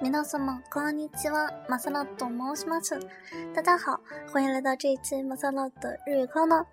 [0.00, 3.00] 皆様、こんにちは、マサラと申します。
[3.52, 4.00] 大家好，
[4.32, 6.64] 欢迎来到这一期マ萨拉的日语课呢。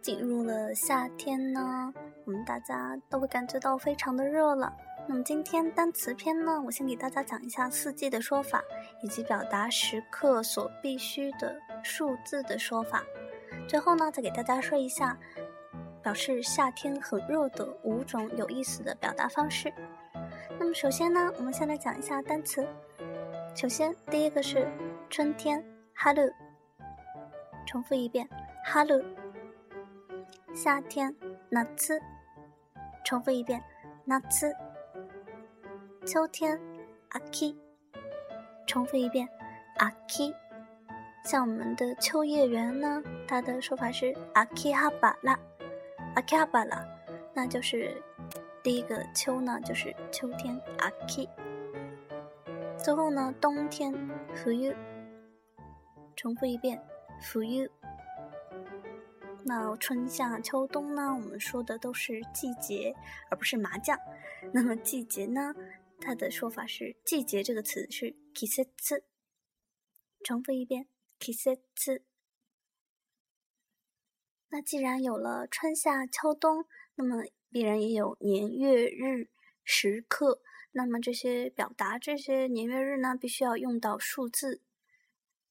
[0.00, 1.92] 进入了夏天呢，
[2.24, 4.74] 我们大家都会感觉到非常的热了。
[5.06, 8.62] 那么今天单词篇呢，我先给大家讲一下四季的说法，
[9.02, 13.04] 以及表达时刻所必须的数字的说法。
[13.68, 15.18] 最后呢，再给大家说一下
[16.02, 19.70] 表示夏天很热的五种有意思的表达方式。
[20.58, 22.66] 那么首先呢，我们先来讲一下单词。
[23.54, 24.66] 首先第一个是
[25.10, 25.62] 春天
[25.94, 26.22] 哈喽。
[27.66, 28.26] 重复一遍
[28.64, 29.02] 哈喽。
[30.54, 31.14] 夏天
[31.50, 32.00] n 次，
[33.04, 33.62] 重复一遍
[34.06, 34.54] n 次。
[36.06, 36.58] 秋天
[37.10, 37.54] 阿 k
[38.66, 39.28] 重复一遍
[39.78, 40.32] 阿 k
[41.24, 45.38] 像我们的秋叶原呢，它的说法是阿 k 哈巴拉
[46.14, 46.82] 阿 k 哈巴 a
[47.34, 48.00] 那就是。
[48.66, 51.28] 第一个秋呢，就是秋天 a k
[52.76, 53.92] 最后呢，冬天
[54.34, 54.74] ，for you。
[56.16, 56.82] 重复一遍
[57.22, 57.70] ，for you。
[59.44, 62.92] 那春夏秋冬呢，我们说的都是季节，
[63.30, 63.96] 而不是麻将。
[64.52, 65.54] 那么季节呢，
[66.00, 69.04] 它的说法是季节这个词是 k i s e t s
[70.24, 70.88] 重复一遍
[71.20, 72.02] k i s e t s
[74.48, 76.64] 那既然有了春夏秋冬，
[76.96, 77.22] 那么
[77.56, 79.28] 必然也有年月日
[79.64, 84.60] 时刻，那么这些表达这些年月日呢，必须要用到数字。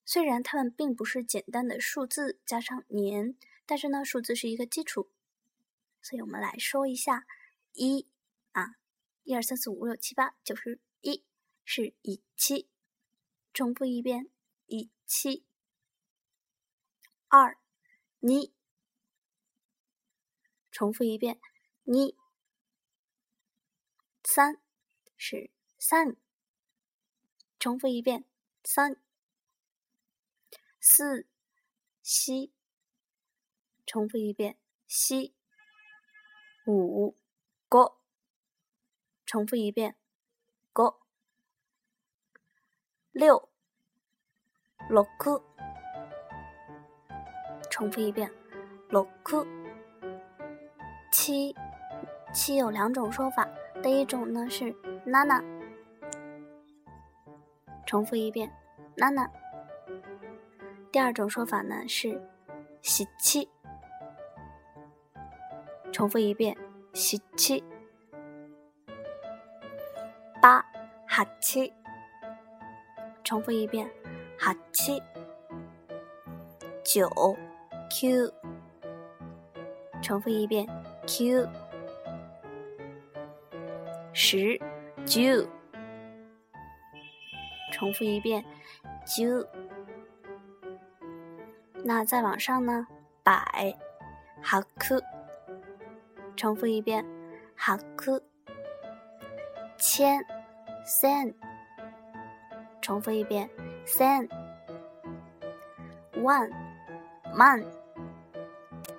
[0.06, 5.09] 虽然它们并不是简单的数字加上年，但是呢，数字是一个基础。
[6.00, 7.26] 所以我们来说一下
[7.73, 8.08] 一
[8.52, 8.76] 啊，
[9.23, 11.26] 一二三四五六七八九十，一
[11.64, 12.70] 是一七，
[13.52, 14.30] 重复一遍
[14.67, 15.44] 一七，
[17.30, 17.58] 二
[18.20, 18.53] 你
[20.70, 21.39] 重复一遍。
[21.88, 22.17] 你
[24.23, 24.55] 三，
[25.16, 26.15] 是三。
[27.59, 28.26] 重复一遍
[28.64, 28.99] 三。
[30.80, 31.27] 四，
[32.02, 32.52] 吸，
[33.86, 35.36] 重复一遍吸
[36.65, 37.15] 五，
[37.70, 37.99] 勾，
[39.27, 39.95] 重复一遍
[40.73, 41.02] 勾。
[43.11, 43.48] 六，
[44.89, 45.39] 六酷。
[47.70, 48.27] 重复一遍
[48.89, 49.45] 六酷。
[51.14, 51.55] 七。
[52.35, 53.47] 七有两种说法，
[53.81, 54.75] 第一种呢是
[55.05, 55.41] 娜娜。
[57.85, 58.51] 重复一遍
[58.93, 59.25] 娜娜。
[60.91, 62.09] 第二种说法呢是
[62.83, 63.47] “七七”，
[65.93, 66.55] 重复一遍
[66.91, 67.63] “七七”。
[70.41, 70.59] 八
[71.07, 71.71] 哈七。
[73.23, 73.89] 重复一遍
[74.37, 75.02] 哈七。
[76.83, 77.09] 九
[77.89, 78.29] “q”，
[80.02, 80.67] 重复一遍
[81.07, 81.47] “q”。
[84.17, 84.58] 十
[85.05, 85.45] ，ju，
[87.73, 88.42] 重复一遍
[89.05, 89.45] ，ju。
[91.83, 92.87] 那再往上呢？
[93.23, 93.76] 百
[94.42, 95.03] ，haku，
[96.37, 97.05] 重复一遍
[97.59, 98.21] ，haku。
[99.77, 100.23] 千
[100.86, 101.33] ，san，
[102.82, 103.49] 重复一遍
[103.86, 104.30] ，san。
[106.23, 106.55] o n e
[107.33, 107.65] m a n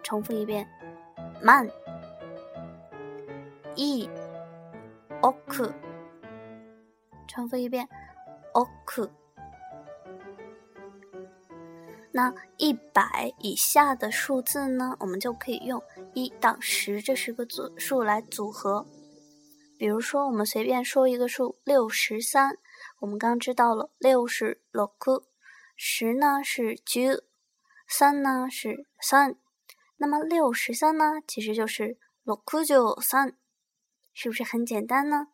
[0.02, 0.68] 重复一遍
[1.42, 1.66] ，man。
[3.76, 4.06] 亿。
[5.26, 5.74] o k
[7.26, 7.86] 重复一遍
[8.54, 9.08] ，o 酷。
[12.12, 14.96] 那一百以下的数字呢？
[15.00, 15.82] 我们就可以用
[16.14, 18.86] 一到十这十个组数来组合。
[19.78, 22.56] 比如说，我们随便说一个数，六十三。
[23.00, 25.24] 我们刚知道了，六十六酷，
[25.74, 27.18] 十呢是 j
[27.88, 29.34] 三呢是三，
[29.96, 33.36] 那么六十三呢，其实就是六酷九三。
[34.18, 35.26] 是不是很简单呢？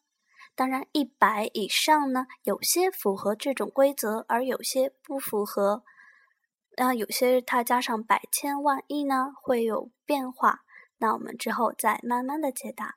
[0.56, 5.84] 当然，一百以上呢，有些符合这种规则，而有些不符合。
[6.76, 10.64] 那有些它加上百、千万、亿呢，会有变化。
[10.98, 12.96] 那我们之后再慢慢的解答。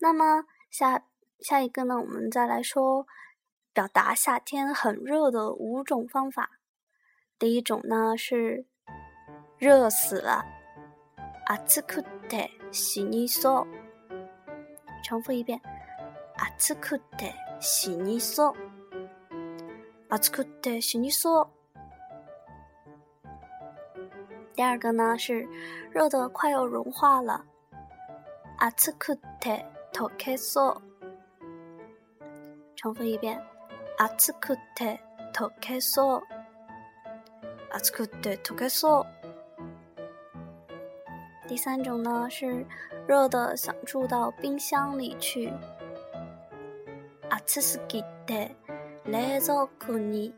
[0.00, 1.04] 那么下
[1.38, 3.06] 下一个呢，我们再来说
[3.72, 6.58] 表达夏天很热的五种方法。
[7.38, 8.66] 第一种呢是
[9.58, 10.44] 热死了，
[11.46, 12.36] 阿兹库特
[12.72, 13.64] 西尼索。
[15.02, 15.60] 重复一遍
[16.36, 18.54] 阿此库得西尼索
[20.08, 21.48] 阿此库得西尼索
[24.54, 25.46] 第二个呢是
[25.90, 27.44] 热的快要融化了
[28.58, 30.80] 阿此库得托开锁
[32.76, 33.40] 重复一遍
[33.98, 34.98] 阿此库得
[35.32, 36.22] 托开锁
[37.70, 39.06] 阿此库得托开锁
[41.50, 42.64] 第三种呢是
[43.08, 45.52] 热的，想住到冰箱里去。
[47.28, 48.50] あすぎて
[49.04, 50.32] 冷蔵庫に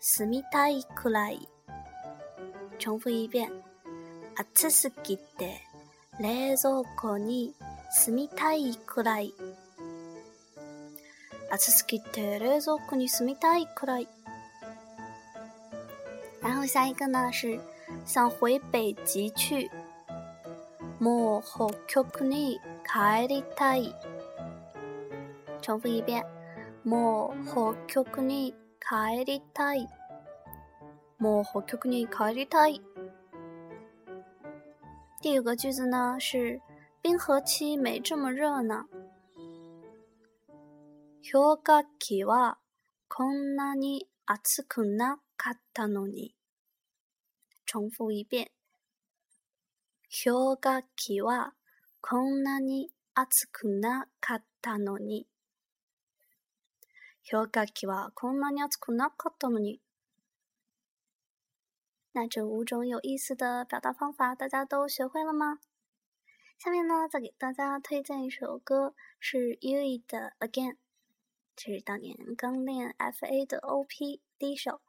[0.00, 1.46] 住みたいくらい。
[2.76, 3.52] 重复一遍，
[4.34, 5.60] あすぎて
[6.18, 7.54] 冷蔵庫に
[7.92, 9.32] 住みたいくらい。
[11.52, 14.08] あすぎて冷蔵庫に住みたいくらい。
[16.42, 17.56] 然后下一个呢是
[18.04, 19.70] 想回北极去。
[20.98, 23.94] もう北極に帰りたい。
[25.60, 26.22] 重複一遍。
[26.86, 29.86] もう北極に帰りたい。
[31.18, 32.80] もう北極に帰りたい。
[35.22, 36.60] 第五个句子呢是
[37.02, 38.86] 冰河期没这么热呢。
[41.20, 42.56] 氷河期は
[43.08, 46.34] こんなに暑くなかったのに。
[47.70, 48.48] 重复一遍。
[50.18, 51.52] 氷河期は
[52.00, 55.26] こんなに暑くなかったのに。
[57.30, 59.78] 氷河期はこんなに暑くなかったのに。
[62.14, 65.58] 那这五种有意思的表达方法，大家都学会了吗？
[66.56, 70.72] 下面呢，再给大家推荐一首歌，是 Uie 的《Again》，
[71.54, 74.80] 这是当年刚练 FA 的 OP 第一首。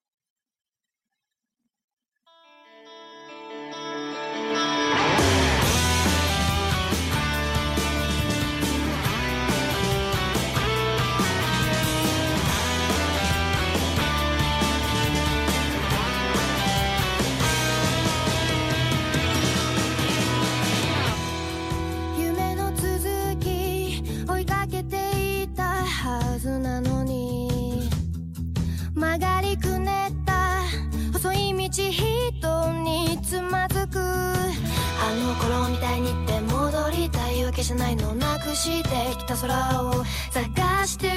[35.38, 41.12] 頃みたいにって戻りたいわけじゃないのなくしてきた空を探してる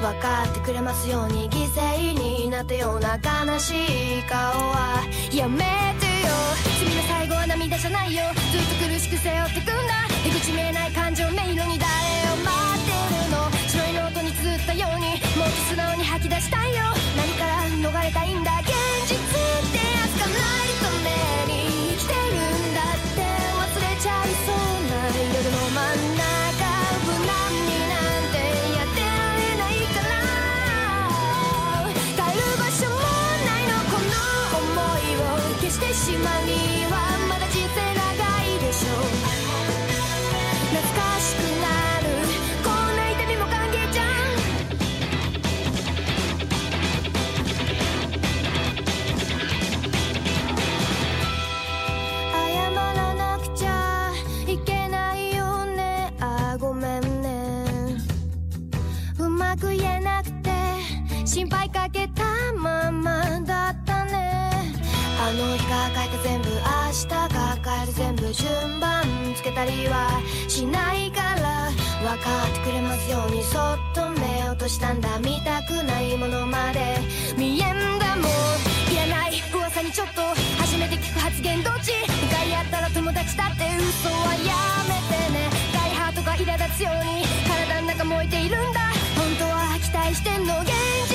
[0.00, 5.02] 分かってくれますように犠牲になったような悲しい顔は
[5.32, 5.66] やめてよ
[6.80, 8.22] 君の最後は涙じゃないよ
[8.52, 9.74] ずっと苦しく背負ってくんだ
[10.24, 11.66] 出口見えない感情迷路に誰を
[12.44, 12.73] 待
[36.04, 36.83] 请把你。
[68.28, 69.02] く順番
[69.36, 76.80] つけたりはしないから分かってくれますようにそっと目落としたんだ見たくないものまで
[77.36, 78.24] 見えんだもん
[78.90, 80.22] いらない噂にちょっと
[80.58, 84.40] 初めて聞く発言どっち向かい合ったら友達だって嘘はや
[84.88, 88.80] めてねダイハートが苛立つように体の中燃えているんだ
[89.18, 90.70] 本当は期待してんの現
[91.08, 91.13] 実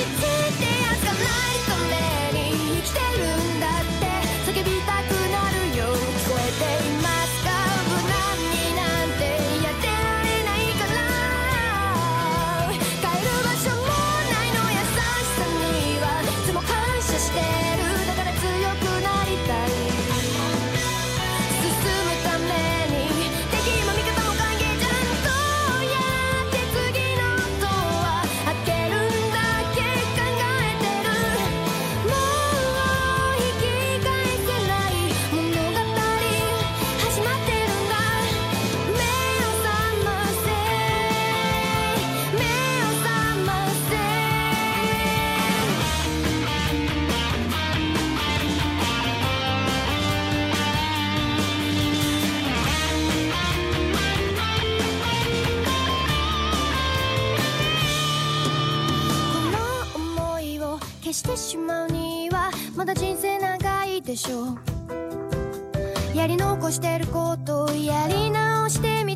[62.80, 64.56] まだ人生長いでしょ
[66.18, 69.09] やり残してることやり直してみ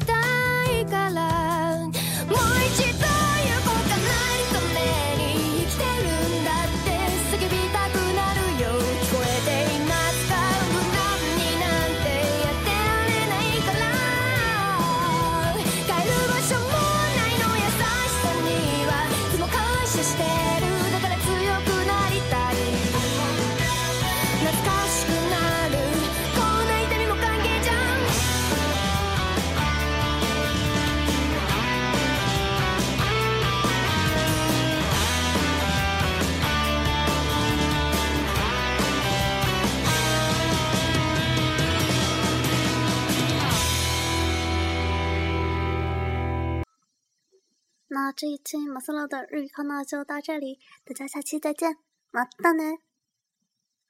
[48.16, 51.78] 这一期马斯洛的日语课呢就到这里，大家下期再见，
[52.12, 52.62] 马到呢！